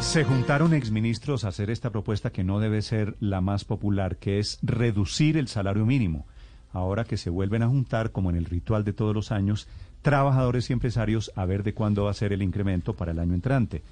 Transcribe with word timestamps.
Se 0.00 0.24
juntaron 0.24 0.72
exministros 0.72 1.44
a 1.44 1.48
hacer 1.48 1.68
esta 1.68 1.90
propuesta 1.90 2.30
que 2.30 2.44
no 2.44 2.58
debe 2.58 2.80
ser 2.80 3.16
la 3.20 3.40
más 3.40 3.64
popular, 3.64 4.16
que 4.16 4.38
es 4.38 4.58
reducir 4.62 5.36
el 5.36 5.48
salario 5.48 5.84
mínimo. 5.84 6.26
Ahora 6.72 7.04
que 7.04 7.16
se 7.16 7.28
vuelven 7.28 7.62
a 7.62 7.68
juntar, 7.68 8.12
como 8.12 8.30
en 8.30 8.36
el 8.36 8.46
ritual 8.46 8.84
de 8.84 8.92
todos 8.92 9.14
los 9.14 9.32
años, 9.32 9.68
trabajadores 10.02 10.70
y 10.70 10.72
empresarios 10.72 11.32
a 11.34 11.44
ver 11.44 11.62
de 11.62 11.74
cuándo 11.74 12.04
va 12.04 12.12
a 12.12 12.14
ser 12.14 12.32
el 12.32 12.42
incremento 12.42 12.94
para 12.94 13.12
el 13.12 13.18
año 13.18 13.34
entrante. 13.34 13.82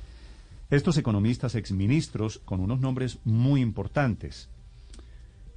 Estos 0.71 0.97
economistas 0.97 1.57
exministros 1.57 2.39
con 2.45 2.61
unos 2.61 2.81
nombres 2.81 3.19
muy 3.25 3.61
importantes. 3.61 4.49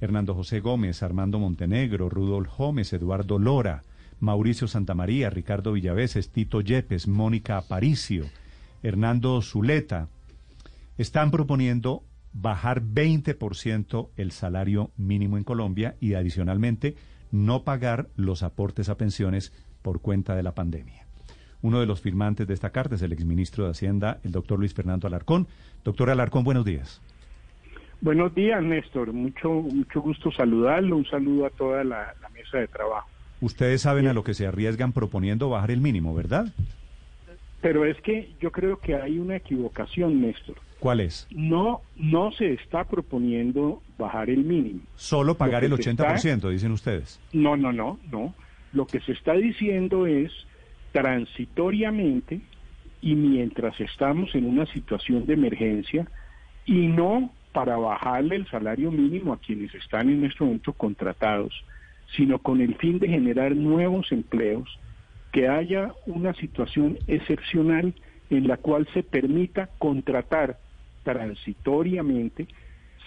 Hernando 0.00 0.34
José 0.34 0.60
Gómez, 0.60 1.02
Armando 1.02 1.38
Montenegro, 1.38 2.08
Rudolf 2.08 2.50
Gómez, 2.58 2.92
Eduardo 2.92 3.38
Lora, 3.38 3.84
Mauricio 4.20 4.68
Santamaría, 4.68 5.30
Ricardo 5.30 5.72
Villaveses, 5.72 6.30
Tito 6.30 6.60
Yepes, 6.60 7.08
Mónica 7.08 7.56
Aparicio, 7.56 8.26
Hernando 8.82 9.40
Zuleta, 9.42 10.08
están 10.98 11.30
proponiendo 11.30 12.02
bajar 12.32 12.82
20% 12.82 14.10
el 14.16 14.32
salario 14.32 14.90
mínimo 14.96 15.38
en 15.38 15.44
Colombia 15.44 15.94
y 16.00 16.14
adicionalmente 16.14 16.96
no 17.30 17.62
pagar 17.62 18.08
los 18.16 18.42
aportes 18.42 18.88
a 18.88 18.96
pensiones 18.96 19.52
por 19.82 20.00
cuenta 20.00 20.34
de 20.34 20.42
la 20.42 20.54
pandemia. 20.54 21.06
Uno 21.62 21.80
de 21.80 21.86
los 21.86 22.00
firmantes 22.00 22.46
de 22.46 22.54
esta 22.54 22.70
carta 22.70 22.96
es 22.96 23.02
el 23.02 23.12
exministro 23.12 23.64
de 23.64 23.70
Hacienda, 23.70 24.18
el 24.24 24.32
doctor 24.32 24.58
Luis 24.58 24.74
Fernando 24.74 25.06
Alarcón. 25.06 25.46
Doctor 25.84 26.10
Alarcón, 26.10 26.44
buenos 26.44 26.64
días. 26.64 27.00
Buenos 28.00 28.32
días, 28.34 28.62
Néstor. 28.62 29.12
Mucho, 29.12 29.50
mucho 29.50 30.00
gusto 30.00 30.30
saludarlo. 30.30 30.96
Un 30.96 31.06
saludo 31.06 31.46
a 31.46 31.50
toda 31.50 31.82
la, 31.82 32.14
la 32.20 32.28
mesa 32.28 32.58
de 32.58 32.68
trabajo. 32.68 33.08
Ustedes 33.40 33.82
saben 33.82 34.06
a 34.06 34.12
lo 34.12 34.22
que 34.22 34.34
se 34.34 34.46
arriesgan 34.46 34.92
proponiendo 34.92 35.48
bajar 35.48 35.72
el 35.72 35.80
mínimo, 35.80 36.14
¿verdad? 36.14 36.46
Pero 37.60 37.84
es 37.84 38.00
que 38.02 38.30
yo 38.40 38.52
creo 38.52 38.78
que 38.78 38.94
hay 38.94 39.18
una 39.18 39.36
equivocación, 39.36 40.20
Néstor. 40.20 40.56
¿Cuál 40.80 41.00
es? 41.00 41.26
No, 41.30 41.80
no 41.96 42.30
se 42.32 42.52
está 42.52 42.84
proponiendo 42.84 43.82
bajar 43.98 44.30
el 44.30 44.44
mínimo. 44.44 44.80
Solo 44.94 45.36
pagar 45.36 45.64
el 45.64 45.70
Lo 45.70 45.76
que 45.76 45.82
80%, 45.82 46.18
se 46.20 46.30
está- 46.32 46.48
dicen 46.50 46.72
ustedes. 46.72 47.20
No, 47.32 47.56
no, 47.56 47.72
no, 47.72 47.98
no. 48.10 48.34
Lo 48.72 48.86
que 48.86 49.00
se 49.00 49.12
está 49.12 49.32
diciendo 49.32 50.06
es 50.06 50.30
transitoriamente 50.92 52.40
y 53.00 53.14
mientras 53.14 53.78
estamos 53.80 54.34
en 54.34 54.44
una 54.46 54.66
situación 54.66 55.26
de 55.26 55.34
emergencia 55.34 56.06
y 56.66 56.86
no 56.86 57.32
para 57.52 57.76
bajarle 57.76 58.36
el 58.36 58.46
salario 58.48 58.90
mínimo 58.90 59.32
a 59.32 59.38
quienes 59.40 59.74
están 59.74 60.10
en 60.10 60.24
este 60.24 60.44
momento 60.44 60.72
contratados, 60.72 61.52
sino 62.16 62.38
con 62.38 62.60
el 62.60 62.74
fin 62.76 62.98
de 62.98 63.08
generar 63.08 63.54
nuevos 63.56 64.12
empleos, 64.12 64.68
que 65.32 65.48
haya 65.48 65.92
una 66.06 66.34
situación 66.34 66.98
excepcional 67.06 67.94
en 68.30 68.46
la 68.48 68.56
cual 68.58 68.86
se 68.94 69.02
permita 69.02 69.70
contratar 69.78 70.58
transitoriamente 71.12 72.46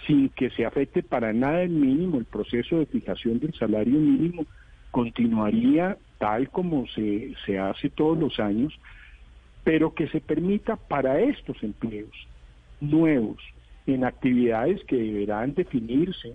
sin 0.08 0.28
que 0.30 0.50
se 0.50 0.66
afecte 0.66 1.04
para 1.04 1.32
nada 1.32 1.62
el 1.62 1.70
mínimo, 1.70 2.18
el 2.18 2.24
proceso 2.24 2.78
de 2.80 2.86
fijación 2.86 3.38
del 3.38 3.54
salario 3.54 3.96
mínimo 3.96 4.44
continuaría 4.90 5.96
tal 6.18 6.50
como 6.50 6.88
se, 6.88 7.34
se 7.46 7.60
hace 7.60 7.90
todos 7.90 8.18
los 8.18 8.40
años, 8.40 8.76
pero 9.62 9.94
que 9.94 10.08
se 10.08 10.20
permita 10.20 10.74
para 10.74 11.20
estos 11.20 11.62
empleos 11.62 12.10
nuevos, 12.80 13.40
en 13.86 14.04
actividades 14.04 14.82
que 14.84 14.96
deberán 14.96 15.54
definirse 15.54 16.34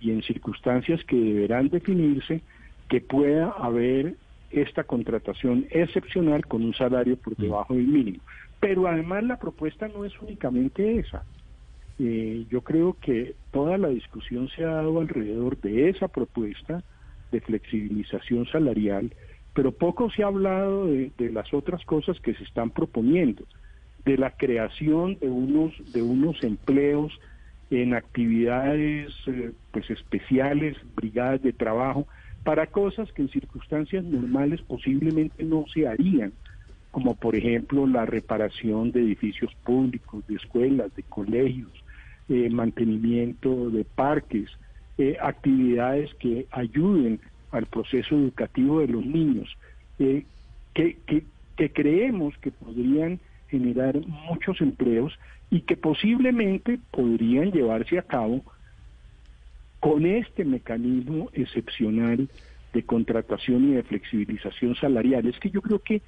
y 0.00 0.12
en 0.12 0.22
circunstancias 0.22 1.02
que 1.04 1.16
deberán 1.16 1.68
definirse, 1.68 2.42
que 2.88 3.00
pueda 3.00 3.50
haber 3.50 4.14
esta 4.52 4.84
contratación 4.84 5.66
excepcional 5.70 6.46
con 6.46 6.64
un 6.64 6.74
salario 6.74 7.16
por 7.16 7.36
debajo 7.36 7.74
del 7.74 7.88
mínimo. 7.88 8.20
Pero 8.60 8.86
además 8.86 9.24
la 9.24 9.38
propuesta 9.38 9.88
no 9.88 10.04
es 10.04 10.12
únicamente 10.20 10.98
esa. 10.98 11.24
Eh, 11.98 12.46
yo 12.48 12.62
creo 12.62 12.96
que 13.00 13.34
toda 13.50 13.76
la 13.76 13.88
discusión 13.88 14.48
se 14.48 14.64
ha 14.64 14.68
dado 14.68 15.00
alrededor 15.00 15.60
de 15.60 15.88
esa 15.88 16.08
propuesta 16.08 16.82
de 17.32 17.40
flexibilización 17.40 18.46
salarial, 18.46 19.12
pero 19.52 19.72
poco 19.72 20.10
se 20.10 20.22
ha 20.22 20.28
hablado 20.28 20.86
de, 20.86 21.12
las 21.32 21.52
otras 21.52 21.84
cosas 21.84 22.20
que 22.20 22.34
se 22.34 22.44
están 22.44 22.70
proponiendo, 22.70 23.44
de 24.04 24.16
la 24.16 24.30
creación 24.30 25.18
de 25.18 25.28
unos 25.28 25.74
de 25.92 26.02
unos 26.02 26.42
empleos 26.44 27.18
en 27.70 27.94
actividades 27.94 29.12
eh, 29.26 29.52
pues 29.72 29.90
especiales, 29.90 30.76
brigadas 30.94 31.42
de 31.42 31.52
trabajo 31.52 32.06
para 32.44 32.68
cosas 32.68 33.10
que 33.12 33.22
en 33.22 33.28
circunstancias 33.28 34.04
normales 34.04 34.62
posiblemente 34.62 35.42
no 35.42 35.64
se 35.74 35.86
harían, 35.86 36.32
como 36.90 37.14
por 37.14 37.36
ejemplo 37.36 37.86
la 37.86 38.06
reparación 38.06 38.92
de 38.92 39.00
edificios 39.00 39.54
públicos, 39.64 40.26
de 40.26 40.36
escuelas, 40.36 40.94
de 40.96 41.02
colegios, 41.02 41.72
eh, 42.28 42.48
mantenimiento 42.50 43.70
de 43.70 43.84
parques, 43.84 44.50
eh, 44.98 45.16
actividades 45.20 46.12
que 46.14 46.46
ayuden 46.50 47.20
al 47.52 47.66
proceso 47.66 48.14
educativo 48.14 48.80
de 48.80 48.88
los 48.88 49.04
niños, 49.04 49.56
eh, 49.98 50.24
que, 50.74 50.98
que, 51.06 51.24
que 51.56 51.72
creemos 51.72 52.36
que 52.38 52.50
podrían 52.50 53.20
generar 53.48 53.98
muchos 54.06 54.60
empleos 54.60 55.18
y 55.50 55.62
que 55.62 55.76
posiblemente 55.76 56.78
podrían 56.90 57.50
llevarse 57.52 57.98
a 57.98 58.02
cabo 58.02 58.42
con 59.80 60.04
este 60.06 60.44
mecanismo 60.44 61.30
excepcional 61.32 62.28
de 62.72 62.82
contratación 62.82 63.70
y 63.70 63.74
de 63.74 63.82
flexibilización 63.82 64.74
salarial. 64.74 65.26
Es 65.26 65.38
que 65.38 65.50
yo 65.50 65.62
creo 65.62 65.78
que 65.78 66.02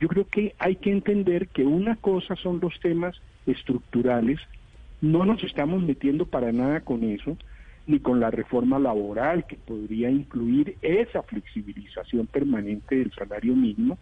yo 0.00 0.08
creo 0.08 0.26
que 0.26 0.54
hay 0.58 0.76
que 0.76 0.90
entender 0.90 1.48
que 1.48 1.64
una 1.64 1.96
cosa 1.96 2.34
son 2.36 2.58
los 2.60 2.78
temas 2.80 3.20
estructurales, 3.46 4.40
no 5.02 5.24
nos 5.24 5.44
estamos 5.44 5.82
metiendo 5.82 6.24
para 6.26 6.52
nada 6.52 6.80
con 6.80 7.04
eso, 7.04 7.36
ni 7.86 8.00
con 8.00 8.18
la 8.18 8.30
reforma 8.30 8.78
laboral 8.78 9.46
que 9.46 9.56
podría 9.56 10.10
incluir 10.10 10.76
esa 10.80 11.22
flexibilización 11.22 12.26
permanente 12.26 12.96
del 12.96 13.12
salario 13.12 13.54
mínimo, 13.54 13.98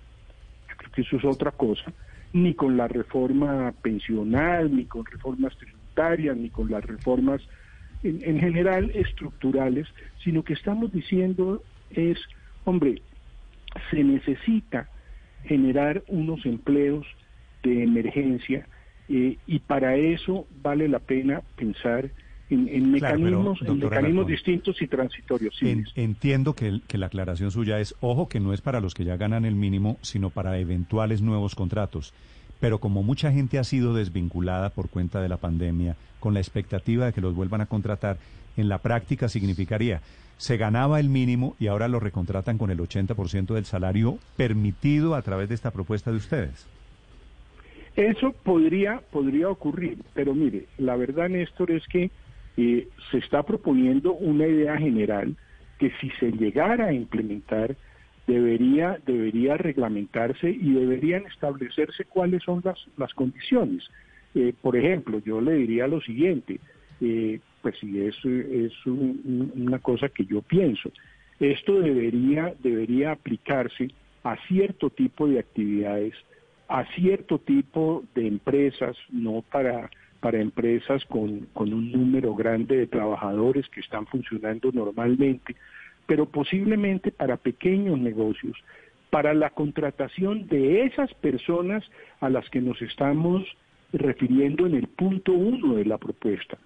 yo 0.69 0.77
creo 0.77 0.93
que 0.93 1.03
eso 1.03 1.17
es 1.17 1.25
otra 1.25 1.51
cosa, 1.51 1.93
ni 2.33 2.55
con 2.55 2.77
la 2.77 2.87
reforma 2.87 3.73
pensional, 3.83 4.75
ni 4.75 4.85
con 4.85 5.05
reformas 5.05 5.57
tributarias, 5.57 6.37
ni 6.37 6.51
con 6.51 6.71
las 6.71 6.85
reformas 6.85 7.41
en, 8.05 8.21
en 8.23 8.39
general 8.39 8.91
estructurales, 8.95 9.89
sino 10.23 10.45
que 10.45 10.53
estamos 10.53 10.93
diciendo 10.93 11.63
es, 11.91 12.19
hombre, 12.65 13.03
se 13.91 14.05
necesita 14.05 14.89
generar 15.45 16.05
unos 16.09 16.45
empleos 16.47 17.07
de 17.63 17.83
emergencia 17.85 18.69
eh, 19.09 19.39
y 19.47 19.59
para 19.61 19.97
eso 19.97 20.47
vale 20.51 20.89
la 20.89 20.99
pena 21.01 21.43
pensar 21.57 22.13
en, 22.51 22.69
en 22.69 22.93
Claro, 22.93 23.19
pero, 23.23 23.43
mecanismos, 23.43 23.61
en 23.61 23.67
doctor 23.67 23.91
mecanismos 23.91 24.27
Alarcón, 24.27 24.33
distintos 24.33 24.83
y 24.83 24.87
transitorios. 24.87 25.55
Sí, 25.59 25.69
En- 25.71 25.85
entiendo 25.97 26.55
que, 26.55 26.69
el- 26.69 26.83
que 26.83 26.99
la 26.99 27.07
aclaración 27.07 27.51
suya 27.51 27.81
es, 27.81 27.95
ojo, 28.01 28.29
que 28.29 28.41
no 28.41 28.53
es 28.53 28.61
para 28.61 28.81
los 28.81 28.95
que 28.95 29.05
ya 29.05 29.17
ganan 29.17 29.45
el 29.45 29.55
mínimo, 29.55 29.99
sino 30.03 30.31
para 30.31 30.59
eventuales 30.59 31.21
nuevos 31.23 31.55
contratos. 31.55 32.15
Pero 32.61 32.79
como 32.79 33.03
mucha 33.03 33.31
gente 33.33 33.59
ha 33.59 33.65
sido 33.65 33.95
desvinculada 33.95 34.71
por 34.71 34.89
cuenta 34.89 35.21
de 35.21 35.29
la 35.29 35.37
pandemia, 35.37 35.97
con 36.21 36.35
la 36.35 36.41
expectativa 36.41 37.07
de 37.07 37.13
que 37.13 37.21
los 37.21 37.35
vuelvan 37.35 37.61
a 37.61 37.67
contratar, 37.67 38.19
en 38.57 38.69
la 38.69 38.79
práctica 38.79 39.29
significaría, 39.29 40.01
se 40.37 40.57
ganaba 40.57 41.01
el 41.01 41.09
mínimo 41.09 41.57
y 41.59 41.67
ahora 41.67 41.89
lo 41.89 42.01
recontratan 42.01 42.59
con 42.59 42.71
el 42.71 42.79
80% 42.79 43.55
del 43.55 43.65
salario 43.65 44.19
permitido 44.37 45.15
a 45.15 45.23
través 45.23 45.49
de 45.49 45.55
esta 45.55 45.71
propuesta 45.71 46.11
de 46.11 46.17
ustedes. 46.17 46.67
Eso 47.97 48.33
podría, 48.33 49.01
podría 49.11 49.49
ocurrir, 49.49 49.99
pero 50.15 50.35
mire, 50.35 50.67
la 50.79 50.95
verdad, 50.95 51.29
Néstor, 51.29 51.73
es 51.73 51.87
que 51.89 52.11
eh, 52.57 52.89
se 53.11 53.19
está 53.19 53.43
proponiendo 53.43 54.13
una 54.15 54.47
idea 54.47 54.77
general 54.77 55.37
que 55.79 55.93
si 56.01 56.11
se 56.21 56.31
llegara 56.31 56.87
a 56.87 56.93
implementar 56.93 57.77
debería, 58.29 59.01
debería 59.05 59.57
reglamentarse 59.57 60.49
y 60.51 60.73
deberían 60.73 61.27
establecerse 61.27 62.05
cuáles 62.05 62.45
son 62.45 62.61
las, 62.65 62.79
las 62.97 63.13
condiciones. 63.15 63.89
Eh, 64.35 64.53
por 64.61 64.77
ejemplo, 64.77 65.19
yo 65.25 65.41
le 65.41 65.55
diría 65.55 65.89
lo 65.89 66.01
siguiente, 66.01 66.61
eh, 67.01 67.41
pues 67.63 67.77
si 67.81 67.99
es, 68.01 68.15
es 68.25 68.87
un- 68.87 69.21
un- 69.25 69.53
una 69.67 69.79
cosa 69.81 70.09
que 70.11 70.25
yo 70.27 70.43
pienso, 70.43 70.93
esto 71.41 71.81
debería, 71.81 72.55
debería 72.63 73.13
aplicarse 73.13 73.91
a 74.23 74.37
cierto 74.47 74.91
tipo 74.91 75.27
de 75.27 75.41
actividades 75.41 76.15
a 76.69 76.85
cierto 76.95 77.39
tipo 77.39 78.05
de 78.15 78.27
empresas, 78.27 78.95
no 79.09 79.43
para, 79.51 79.89
para 80.21 80.39
empresas 80.39 81.03
con, 81.07 81.47
con 81.55 81.73
un 81.73 81.91
número 81.91 82.35
grande 82.35 82.77
de 82.77 82.87
trabajadores 82.87 83.67
que 83.71 83.81
están 83.81 84.07
funcionando 84.07 84.71
normalmente, 84.73 85.57
pero 86.09 86.25
posiblemente 86.25 87.13
para 87.13 87.37
pequeños 87.37 87.99
negocios, 87.99 88.57
para 89.11 89.35
la 89.35 89.51
contratación 89.51 90.49
de 90.49 90.85
esas 90.85 91.13
personas 91.15 91.85
a 92.21 92.31
las 92.31 92.49
que 92.49 92.63
nos 92.63 92.81
estamos 92.81 93.45
refiriendo 93.93 94.67
en 94.67 94.75
el 94.75 94.89
punto 94.89 95.33
uno 95.33 95.75
de 95.75 95.85
la 95.85 95.99
propuesta. 95.99 96.57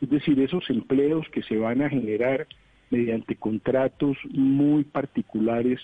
Es 0.00 0.10
decir, 0.10 0.40
esos 0.40 0.68
empleos 0.68 1.28
que 1.30 1.44
se 1.44 1.56
van 1.56 1.80
a 1.80 1.88
generar 1.88 2.48
mediante 2.90 3.36
contratos 3.36 4.16
muy 4.30 4.82
particulares 4.82 5.80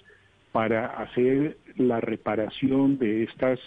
para 0.51 0.87
hacer 0.87 1.57
la 1.77 2.01
reparación 2.01 2.99
de 2.99 3.23
estas 3.23 3.61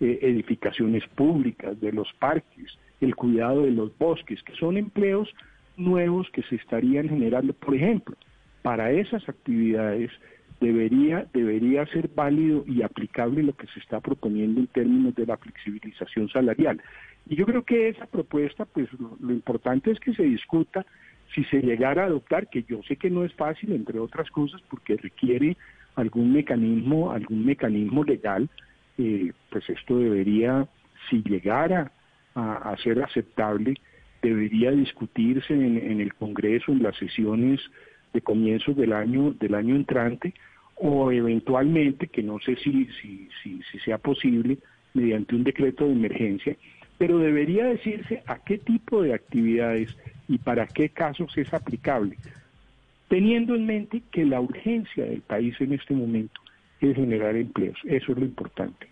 eh, 0.00 0.18
edificaciones 0.22 1.06
públicas, 1.08 1.78
de 1.78 1.92
los 1.92 2.10
parques, 2.14 2.78
el 3.02 3.14
cuidado 3.14 3.62
de 3.62 3.70
los 3.70 3.96
bosques, 3.98 4.42
que 4.44 4.54
son 4.56 4.78
empleos 4.78 5.28
nuevos 5.76 6.30
que 6.30 6.42
se 6.44 6.56
estarían 6.56 7.08
generando. 7.10 7.52
Por 7.52 7.74
ejemplo, 7.74 8.16
para 8.64 8.90
esas 8.92 9.28
actividades 9.28 10.10
debería, 10.58 11.26
debería 11.34 11.84
ser 11.88 12.08
válido 12.08 12.64
y 12.66 12.80
aplicable 12.80 13.42
lo 13.42 13.52
que 13.52 13.66
se 13.66 13.78
está 13.78 14.00
proponiendo 14.00 14.58
en 14.58 14.68
términos 14.68 15.14
de 15.14 15.26
la 15.26 15.36
flexibilización 15.36 16.30
salarial. 16.30 16.80
Y 17.28 17.36
yo 17.36 17.44
creo 17.44 17.62
que 17.62 17.90
esa 17.90 18.06
propuesta, 18.06 18.64
pues 18.64 18.88
lo, 18.98 19.32
importante 19.32 19.90
es 19.90 20.00
que 20.00 20.14
se 20.14 20.22
discuta 20.22 20.86
si 21.34 21.44
se 21.44 21.60
llegara 21.60 22.04
a 22.04 22.06
adoptar, 22.06 22.48
que 22.48 22.62
yo 22.62 22.82
sé 22.88 22.96
que 22.96 23.10
no 23.10 23.22
es 23.22 23.34
fácil, 23.34 23.70
entre 23.72 23.98
otras 23.98 24.30
cosas, 24.30 24.62
porque 24.70 24.96
requiere 24.96 25.58
algún 25.94 26.32
mecanismo, 26.32 27.12
algún 27.12 27.44
mecanismo 27.44 28.02
legal, 28.02 28.48
eh, 28.96 29.30
pues 29.50 29.68
esto 29.68 29.98
debería, 29.98 30.66
si 31.10 31.22
llegara 31.22 31.92
a, 32.34 32.74
ser 32.82 33.02
aceptable, 33.02 33.74
debería 34.22 34.70
discutirse 34.70 35.52
en, 35.52 36.00
el 36.00 36.14
Congreso, 36.14 36.72
en 36.72 36.82
las 36.82 36.96
sesiones 36.96 37.60
de 38.14 38.22
comienzos 38.22 38.76
del 38.76 38.94
año, 38.94 39.34
del 39.38 39.54
año 39.54 39.76
entrante, 39.76 40.32
o 40.76 41.12
eventualmente, 41.12 42.06
que 42.06 42.22
no 42.22 42.38
sé 42.38 42.56
si, 42.56 42.88
si, 43.00 43.28
si, 43.42 43.78
sea 43.80 43.98
posible, 43.98 44.58
mediante 44.94 45.34
un 45.34 45.44
decreto 45.44 45.84
de 45.84 45.92
emergencia, 45.92 46.56
pero 46.96 47.18
debería 47.18 47.66
decirse 47.66 48.22
a 48.26 48.38
qué 48.38 48.58
tipo 48.58 49.02
de 49.02 49.12
actividades 49.12 49.94
y 50.28 50.38
para 50.38 50.66
qué 50.66 50.88
casos 50.88 51.36
es 51.36 51.52
aplicable, 51.52 52.16
teniendo 53.08 53.54
en 53.54 53.66
mente 53.66 54.02
que 54.10 54.24
la 54.24 54.40
urgencia 54.40 55.04
del 55.04 55.20
país 55.20 55.54
en 55.60 55.72
este 55.72 55.94
momento 55.94 56.40
es 56.80 56.94
generar 56.94 57.36
empleos. 57.36 57.78
Eso 57.84 58.12
es 58.12 58.18
lo 58.18 58.24
importante. 58.24 58.86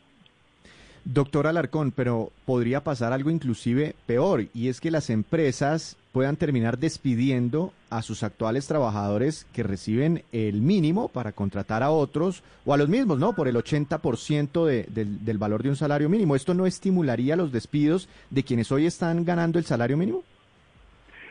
Doctor 1.04 1.46
Alarcón, 1.46 1.92
pero 1.92 2.30
podría 2.44 2.84
pasar 2.84 3.12
algo 3.12 3.30
inclusive 3.30 3.94
peor, 4.06 4.46
y 4.54 4.68
es 4.68 4.80
que 4.80 4.90
las 4.90 5.10
empresas 5.10 5.96
puedan 6.12 6.36
terminar 6.36 6.78
despidiendo 6.78 7.72
a 7.90 8.02
sus 8.02 8.22
actuales 8.22 8.68
trabajadores 8.68 9.46
que 9.52 9.62
reciben 9.62 10.22
el 10.30 10.60
mínimo 10.60 11.08
para 11.08 11.32
contratar 11.32 11.82
a 11.82 11.90
otros 11.90 12.44
o 12.64 12.74
a 12.74 12.76
los 12.76 12.88
mismos, 12.88 13.18
¿no? 13.18 13.34
Por 13.34 13.48
el 13.48 13.56
80% 13.56 14.64
de, 14.66 14.84
del, 14.84 15.24
del 15.24 15.38
valor 15.38 15.62
de 15.62 15.70
un 15.70 15.76
salario 15.76 16.08
mínimo. 16.08 16.36
¿Esto 16.36 16.54
no 16.54 16.66
estimularía 16.66 17.34
los 17.34 17.50
despidos 17.50 18.08
de 18.30 18.42
quienes 18.42 18.70
hoy 18.70 18.86
están 18.86 19.24
ganando 19.24 19.58
el 19.58 19.64
salario 19.64 19.96
mínimo? 19.96 20.22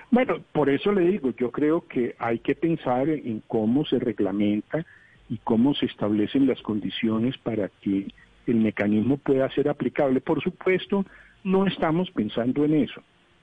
Bueno, 0.09 0.41
por 0.51 0.69
eso 0.69 0.91
le 0.91 1.07
digo, 1.07 1.31
yo 1.37 1.51
creo 1.51 1.87
que 1.87 2.15
hay 2.19 2.39
que 2.39 2.53
pensar 2.53 3.07
en 3.07 3.41
cómo 3.47 3.85
se 3.85 3.97
reglamenta 3.97 4.85
y 5.29 5.37
cómo 5.37 5.73
se 5.73 5.85
establecen 5.85 6.47
las 6.47 6.61
condiciones 6.61 7.37
para 7.37 7.69
que 7.69 8.07
el 8.45 8.55
mecanismo 8.55 9.15
pueda 9.17 9.49
ser 9.51 9.69
aplicable. 9.69 10.19
Por 10.19 10.43
supuesto, 10.43 11.05
no 11.45 11.65
estamos 11.65 12.11
pensando 12.11 12.65
en 12.65 12.75
eso. 12.75 13.01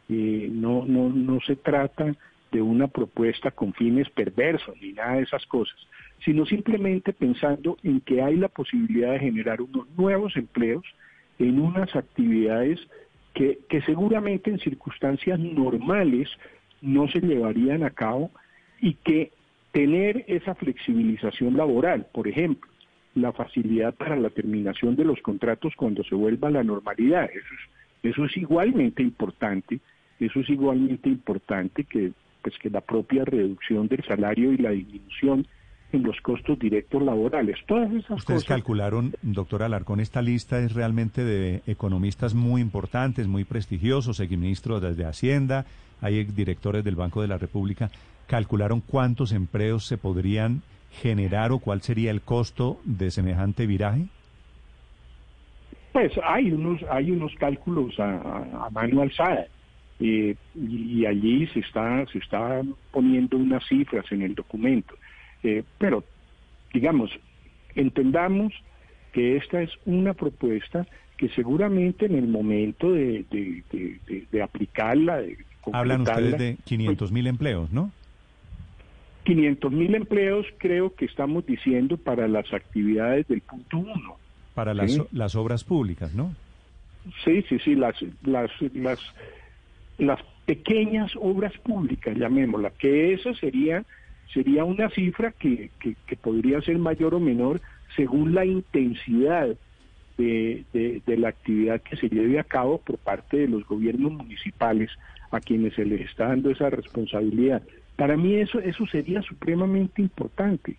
Eh, 0.09 0.49
no, 0.51 0.85
no, 0.87 1.11
no 1.11 1.41
se 1.41 1.57
trata 1.57 2.15
de 2.51 2.63
una 2.63 2.89
propuesta 2.89 3.51
con 3.51 3.75
fines 3.75 4.09
perversos 4.11 4.75
ni 4.81 4.93
nada 4.93 5.17
de 5.17 5.23
esas 5.23 5.45
cosas, 5.47 5.77
sino 6.25 6.47
simplemente 6.47 7.13
pensando 7.13 7.77
en 7.83 8.01
que 8.01 8.23
hay 8.23 8.37
la 8.37 8.49
posibilidad 8.49 9.13
de 9.13 9.19
generar 9.19 9.61
unos 9.61 9.87
nuevos 9.97 10.37
empleos 10.37 10.85
en 11.39 11.61
unas 11.61 11.95
actividades 11.95 12.81
que, 13.35 13.59
que 13.69 13.83
seguramente 13.83 14.51
en 14.51 14.59
circunstancias 14.59 15.39
normales 15.39 16.29
no 16.81 17.09
se 17.09 17.21
llevarían 17.21 17.83
a 17.83 17.91
cabo 17.91 18.31
y 18.81 18.95
que 18.95 19.33
tener 19.73 20.25
esa 20.27 20.55
flexibilización 20.55 21.57
laboral, 21.57 22.07
por 22.13 22.29
ejemplo, 22.29 22.71
la 23.15 23.33
facilidad 23.33 23.95
para 23.95 24.17
la 24.17 24.31
terminación 24.31 24.97
de 24.97 25.05
los 25.05 25.21
contratos 25.21 25.75
cuando 25.77 26.03
se 26.05 26.15
vuelva 26.15 26.49
a 26.49 26.53
la 26.53 26.65
normalidad. 26.65 27.25
Eso 27.25 27.55
es, 27.55 28.11
eso 28.11 28.25
es 28.25 28.37
igualmente 28.37 29.03
importante, 29.03 29.81
eso 30.21 30.41
es 30.41 30.51
igualmente 30.51 31.09
importante 31.09 31.85
que, 31.85 32.13
pues, 32.43 32.57
que 32.59 32.71
la 32.71 32.81
propia 32.81 33.25
reducción 33.25 33.89
del 33.89 34.05
salario 34.05 34.53
y 34.53 34.59
la 34.59 34.71
disminución 34.71 35.47
en 35.93 36.03
los 36.03 36.21
costos 36.21 36.59
directos 36.59 37.03
laborales. 37.03 37.57
Todas 37.67 37.91
esas 37.93 38.19
Ustedes 38.19 38.45
calcularon, 38.45 39.15
doctor 39.23 39.63
Alarcón, 39.63 40.01
esta 40.01 40.21
lista 40.21 40.59
es 40.59 40.75
realmente 40.75 41.25
de 41.25 41.63
economistas 41.67 42.35
muy 42.35 42.61
importantes, 42.61 43.27
muy 43.27 43.45
prestigiosos, 43.45 44.21
exministros 44.21 44.97
de 44.97 45.05
Hacienda, 45.07 45.65
hay 46.01 46.25
directores 46.25 46.85
del 46.85 46.97
Banco 46.97 47.23
de 47.23 47.29
la 47.29 47.39
República. 47.39 47.91
¿Calcularon 48.27 48.83
cuántos 48.83 49.33
empleos 49.33 49.87
se 49.87 49.97
podrían 49.97 50.63
generar 50.91 51.53
o 51.53 51.59
cuál 51.59 51.81
sería 51.81 52.11
el 52.11 52.21
costo 52.21 52.79
de 52.85 53.11
semejante 53.11 53.67
viraje? 53.67 54.07
Pues 55.93 56.13
hay 56.23 56.53
unos, 56.53 56.83
hay 56.91 57.11
unos 57.11 57.35
cálculos 57.37 57.99
a, 57.99 58.69
mano 58.71 59.03
alzada 59.03 59.47
eh, 60.01 60.37
y, 60.55 61.07
allí 61.07 61.47
se 61.49 61.61
está, 61.61 62.07
se 62.13 62.19
está 62.19 62.63
poniendo 62.93 63.37
unas 63.37 63.67
cifras 63.67 64.11
en 64.13 64.23
el 64.23 64.35
documento. 64.35 64.95
Eh, 65.43 65.65
pero, 65.79 66.05
digamos, 66.73 67.11
entendamos 67.75 68.53
que 69.13 69.37
esta 69.37 69.63
es 69.63 69.71
una 69.87 70.15
propuesta 70.15 70.87
que 71.17 71.29
seguramente 71.31 72.07
en 72.07 72.15
el 72.15 72.29
momento 72.29 72.93
de, 72.93 73.25
de, 74.31 74.43
aplicarla, 74.43 75.21
Hablan 75.73 76.03
ustedes 76.03 76.39
de 76.39 76.57
500 76.65 77.13
mil 77.13 77.27
empleos, 77.27 77.71
¿no? 77.73 77.91
500 79.25 79.73
mil 79.73 79.95
empleos 79.95 80.47
creo 80.57 80.95
que 80.95 81.05
estamos 81.05 81.45
diciendo 81.45 81.99
para 81.99 82.29
las 82.29 82.51
actividades 82.55 83.27
del 83.29 83.43
punto 83.43 83.79
uno. 83.79 84.17
Para 84.55 84.73
las, 84.73 84.99
las 85.13 85.35
obras 85.35 85.65
públicas, 85.65 86.15
¿no? 86.15 86.35
Sí, 87.25 87.45
sí, 87.49 87.59
sí, 87.59 87.75
las, 87.75 87.97
las, 88.23 88.51
las, 88.75 88.99
las 89.99 90.21
pequeñas 90.47 91.13
obras 91.17 91.53
públicas, 91.59 92.17
llamémosla, 92.17 92.71
que 92.71 93.13
eso 93.13 93.35
sería, 93.35 93.85
sería 94.33 94.65
una 94.65 94.89
cifra 94.91 95.33
que, 95.33 95.71
que, 95.81 96.17
podría 96.17 96.61
ser 96.63 96.79
mayor 96.79 97.15
o 97.15 97.21
menor 97.21 97.61
según 97.97 98.35
la 98.35 98.45
intensidad 98.45 99.49
de, 100.17 100.65
de, 100.73 101.17
la 101.17 101.29
actividad 101.29 101.81
que 101.83 101.97
se 101.97 102.09
lleve 102.09 102.39
a 102.39 102.45
cabo 102.45 102.79
por 102.79 102.99
parte 102.99 103.37
de 103.37 103.49
los 103.49 103.65
gobiernos 103.67 104.13
municipales 104.13 104.91
a 105.31 105.41
quienes 105.41 105.75
se 105.75 105.85
les 105.85 106.01
está 106.01 106.29
dando 106.29 106.51
esa 106.51 106.71
responsabilidad. 106.71 107.63
Para 107.97 108.17
mí 108.17 108.35
eso, 108.35 108.59
eso 108.61 108.87
sería 108.87 109.23
supremamente 109.23 110.01
importante. 110.03 110.77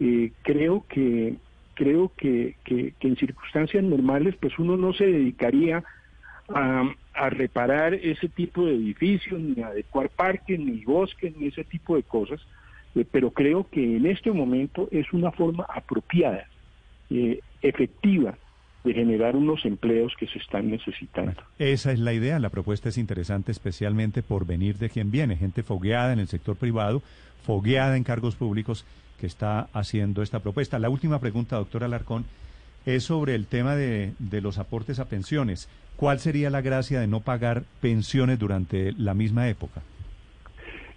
Eh, 0.00 0.32
creo 0.42 0.84
que 0.88 1.36
creo 1.74 2.12
que, 2.16 2.56
que, 2.64 2.92
en 3.00 3.16
circunstancias 3.16 3.82
normales 3.82 4.34
pues 4.38 4.58
uno 4.58 4.76
no 4.76 4.92
se 4.92 5.06
dedicaría 5.06 5.82
a, 6.54 6.90
a, 7.24 7.30
reparar 7.30 7.94
ese 7.94 8.28
tipo 8.28 8.66
de 8.66 8.74
edificios, 8.74 9.40
ni 9.40 9.62
adecuar 9.62 10.08
parques, 10.08 10.58
ni 10.58 10.84
bosques, 10.84 11.36
ni 11.36 11.48
ese 11.48 11.64
tipo 11.64 11.96
de 11.96 12.02
cosas, 12.02 12.40
eh, 12.94 13.04
pero 13.10 13.30
creo 13.30 13.68
que 13.68 13.96
en 13.96 14.06
este 14.06 14.32
momento 14.32 14.88
es 14.90 15.12
una 15.12 15.30
forma 15.30 15.66
apropiada, 15.68 16.46
eh, 17.10 17.40
efectiva, 17.62 18.36
de 18.84 18.94
generar 18.94 19.36
unos 19.36 19.64
empleos 19.66 20.14
que 20.18 20.26
se 20.26 20.38
están 20.38 20.70
necesitando. 20.70 21.42
esa 21.58 21.92
es 21.92 21.98
la 21.98 22.14
idea, 22.14 22.38
la 22.38 22.48
propuesta 22.48 22.88
es 22.88 22.96
interesante 22.96 23.52
especialmente 23.52 24.22
por 24.22 24.46
venir 24.46 24.78
de 24.78 24.88
quien 24.88 25.10
viene, 25.10 25.36
gente 25.36 25.62
fogueada 25.62 26.14
en 26.14 26.18
el 26.18 26.28
sector 26.28 26.56
privado, 26.56 27.02
fogueada 27.44 27.96
en 27.96 28.04
cargos 28.04 28.36
públicos 28.36 28.86
que 29.20 29.26
está 29.26 29.68
haciendo 29.74 30.22
esta 30.22 30.40
propuesta. 30.40 30.78
La 30.78 30.88
última 30.88 31.18
pregunta, 31.18 31.56
doctora 31.56 31.86
Alarcón, 31.86 32.24
es 32.86 33.04
sobre 33.04 33.34
el 33.34 33.46
tema 33.46 33.76
de, 33.76 34.12
de 34.18 34.40
los 34.40 34.58
aportes 34.58 34.98
a 34.98 35.04
pensiones. 35.06 35.68
¿Cuál 35.96 36.18
sería 36.18 36.48
la 36.50 36.62
gracia 36.62 37.00
de 37.00 37.06
no 37.06 37.20
pagar 37.20 37.64
pensiones 37.80 38.38
durante 38.38 38.92
la 38.92 39.14
misma 39.14 39.48
época? 39.48 39.82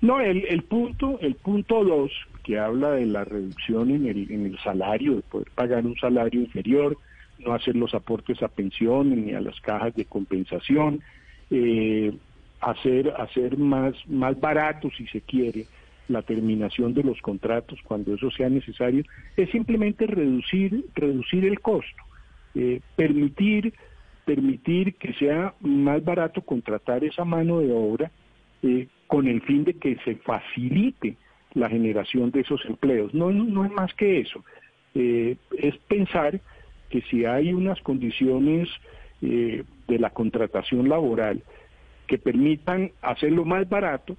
No, 0.02 0.20
el, 0.20 0.46
el 0.46 0.64
punto, 0.64 1.18
el 1.22 1.36
punto 1.36 1.84
dos, 1.84 2.12
que 2.44 2.60
habla 2.60 2.92
de 2.92 3.06
la 3.06 3.24
reducción 3.24 3.90
en 3.92 4.06
el, 4.06 4.32
en 4.32 4.46
el 4.46 4.60
salario, 4.60 5.16
de 5.16 5.22
poder 5.22 5.50
pagar 5.56 5.86
un 5.86 5.96
salario 5.96 6.42
inferior, 6.42 6.98
no 7.40 7.54
hacer 7.54 7.76
los 7.76 7.94
aportes 7.94 8.42
a 8.44 8.48
pensiones 8.48 9.18
ni 9.18 9.34
a 9.34 9.42
las 9.42 9.60
cajas 9.62 9.96
de 9.96 10.06
compensación, 10.06 11.02
eh, 11.50 12.14
hacer, 12.60 13.14
hacer 13.18 13.58
más, 13.58 13.94
más 14.08 14.40
barato, 14.40 14.90
si 14.98 15.08
se 15.08 15.22
quiere, 15.22 15.66
la 16.08 16.22
terminación 16.22 16.94
de 16.94 17.04
los 17.04 17.22
contratos 17.22 17.80
cuando 17.84 18.14
eso 18.14 18.30
sea 18.32 18.50
necesario, 18.50 19.04
es 19.38 19.50
simplemente 19.52 20.06
reducir, 20.08 20.86
reducir 20.96 21.46
el 21.46 21.60
costo. 21.60 22.04
eh, 22.56 22.82
permitir, 22.96 23.74
permitir 24.26 24.94
que 24.98 25.14
sea 25.14 25.56
más 25.62 26.04
barato 26.04 26.44
contratar 26.44 27.04
esa 27.04 27.26
mano 27.26 27.62
de 27.62 27.72
obra 27.72 28.12
eh, 28.62 28.88
con 29.08 29.28
el 29.28 29.42
fin 29.42 29.64
de 29.64 29.74
que 29.74 29.98
se 30.06 30.18
facilite 30.18 31.18
la 31.56 31.68
generación 31.68 32.30
de 32.30 32.42
esos 32.42 32.64
empleos. 32.66 33.12
No, 33.12 33.32
no 33.32 33.66
es 33.66 33.72
más 33.72 33.92
que 33.96 34.20
eso. 34.20 34.46
Eh, 34.94 35.36
es 35.58 35.76
pensar 35.88 36.40
que 36.92 37.02
si 37.10 37.26
hay 37.26 37.54
unas 37.54 37.82
condiciones 37.82 38.70
de 39.20 39.66
la 40.00 40.10
contratación 40.10 40.90
laboral 40.90 41.42
que 42.08 42.18
permitan 42.18 42.92
hacerlo 43.02 43.46
más 43.46 43.68
barato, 43.70 44.18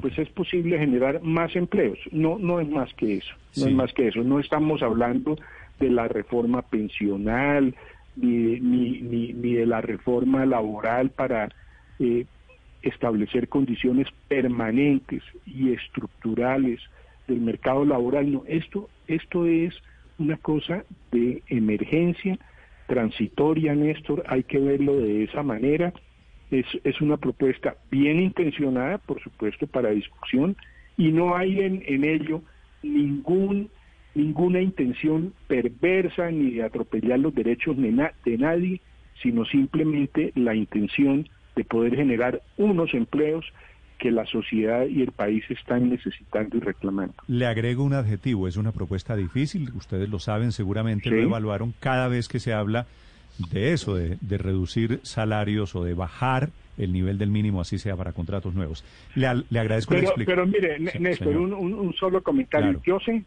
pues 0.00 0.18
es 0.18 0.28
posible 0.30 0.78
generar 0.78 1.22
más 1.22 1.54
empleos. 1.56 1.98
No, 2.10 2.38
no 2.38 2.60
es 2.60 2.68
más 2.68 2.92
que 2.94 3.16
eso, 3.18 3.34
no 3.56 3.66
es 3.66 3.72
más 3.72 3.92
que 3.92 4.08
eso. 4.08 4.22
No 4.22 4.40
estamos 4.40 4.82
hablando 4.82 5.36
de 5.78 5.90
la 5.90 6.08
reforma 6.08 6.62
pensional, 6.62 7.74
ni, 8.16 8.60
ni, 8.60 9.00
ni, 9.02 9.32
de 9.32 9.66
la 9.66 9.80
reforma 9.80 10.46
laboral 10.46 11.10
para 11.10 11.48
eh, 11.98 12.26
establecer 12.82 13.48
condiciones 13.48 14.08
permanentes 14.28 15.22
y 15.46 15.72
estructurales 15.72 16.80
del 17.26 17.40
mercado 17.40 17.84
laboral. 17.84 18.32
No, 18.32 18.42
esto, 18.46 18.88
esto 19.06 19.46
es 19.46 19.74
una 20.18 20.36
cosa 20.36 20.84
de 21.10 21.42
emergencia 21.48 22.38
transitoria, 22.86 23.74
Néstor, 23.74 24.24
hay 24.26 24.42
que 24.42 24.58
verlo 24.58 24.96
de 24.96 25.24
esa 25.24 25.42
manera 25.42 25.92
es, 26.52 26.66
es 26.84 27.00
una 27.00 27.16
propuesta 27.16 27.76
bien 27.90 28.20
intencionada, 28.20 28.98
por 28.98 29.20
supuesto, 29.22 29.66
para 29.66 29.90
discusión, 29.90 30.56
y 30.96 31.10
no 31.10 31.34
hay 31.34 31.60
en, 31.60 31.82
en 31.86 32.04
ello 32.04 32.42
ningún 32.82 33.70
ninguna 34.14 34.60
intención 34.60 35.32
perversa 35.48 36.30
ni 36.30 36.50
de 36.50 36.64
atropellar 36.64 37.18
los 37.18 37.34
derechos 37.34 37.78
de 37.78 38.36
nadie, 38.36 38.82
sino 39.22 39.46
simplemente 39.46 40.32
la 40.34 40.54
intención 40.54 41.26
de 41.56 41.64
poder 41.64 41.96
generar 41.96 42.42
unos 42.58 42.92
empleos 42.92 43.46
que 43.98 44.10
la 44.10 44.26
sociedad 44.26 44.84
y 44.84 45.00
el 45.00 45.12
país 45.12 45.44
están 45.48 45.88
necesitando 45.88 46.58
y 46.58 46.60
reclamando. 46.60 47.14
Le 47.26 47.46
agrego 47.46 47.84
un 47.84 47.94
adjetivo, 47.94 48.48
es 48.48 48.58
una 48.58 48.72
propuesta 48.72 49.16
difícil, 49.16 49.70
ustedes 49.74 50.10
lo 50.10 50.18
saben, 50.18 50.52
seguramente 50.52 51.08
lo 51.08 51.22
evaluaron 51.22 51.72
cada 51.80 52.08
vez 52.08 52.28
que 52.28 52.38
se 52.38 52.52
habla 52.52 52.86
de 53.38 53.72
eso, 53.72 53.94
de, 53.94 54.38
reducir 54.38 55.00
salarios 55.02 55.74
o 55.74 55.84
de 55.84 55.94
bajar 55.94 56.50
el 56.78 56.92
nivel 56.92 57.18
del 57.18 57.30
mínimo, 57.30 57.60
así 57.60 57.78
sea 57.78 57.96
para 57.96 58.12
contratos 58.12 58.54
nuevos. 58.54 58.84
Le, 59.14 59.26
agradezco 59.26 59.90
pero, 59.90 60.02
la 60.02 60.08
explicación. 60.08 60.50
Pero 60.52 60.78
mire, 60.78 61.00
Néstor, 61.00 61.36
un, 61.36 61.94
solo 61.94 62.22
comentario. 62.22 62.80
Yo 62.84 62.98
sé, 63.00 63.24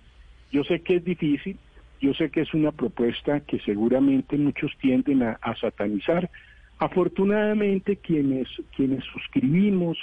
yo 0.51 0.63
sé 0.63 0.81
que 0.81 0.97
es 0.97 1.05
difícil, 1.05 1.57
yo 2.01 2.13
sé 2.13 2.29
que 2.29 2.41
es 2.41 2.53
una 2.53 2.71
propuesta 2.71 3.39
que 3.41 3.59
seguramente 3.59 4.37
muchos 4.37 4.71
tienden 4.79 5.23
a, 5.23 5.55
satanizar. 5.59 6.29
Afortunadamente, 6.77 7.97
quienes, 7.97 8.47
quienes 8.75 9.03
suscribimos 9.05 9.97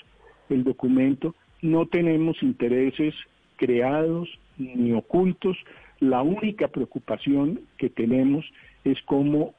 el 0.48 0.64
documento 0.64 1.34
no 1.60 1.86
tenemos 1.86 2.42
intereses 2.42 3.14
creados 3.56 4.28
ni 4.58 4.92
ocultos. 4.92 5.56
La 6.00 6.22
única 6.22 6.68
preocupación 6.68 7.60
que 7.78 7.88
tenemos 7.88 8.44
es 8.84 9.00
cómo 9.02 9.54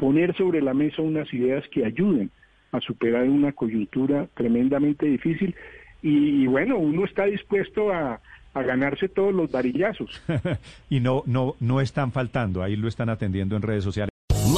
poner 0.00 0.34
sobre 0.34 0.62
la 0.62 0.72
mesa 0.72 1.02
unas 1.02 1.30
ideas 1.34 1.62
que 1.70 1.84
ayuden 1.84 2.30
a 2.72 2.80
superar 2.80 3.28
una 3.28 3.52
coyuntura 3.52 4.28
tremendamente 4.34 5.04
difícil 5.04 5.54
y, 6.00 6.46
bueno, 6.46 6.78
uno 6.78 7.04
está 7.04 7.26
dispuesto 7.26 7.92
a, 7.92 8.18
a 8.54 8.62
ganarse 8.62 9.10
todos 9.10 9.34
los 9.34 9.50
varillazos. 9.50 10.22
y 10.88 11.00
no, 11.00 11.22
no, 11.26 11.54
no 11.60 11.82
están 11.82 12.12
faltando, 12.12 12.62
ahí 12.62 12.76
lo 12.76 12.88
están 12.88 13.10
atendiendo 13.10 13.56
en 13.56 13.62
redes 13.62 13.84
sociales. 13.84 14.10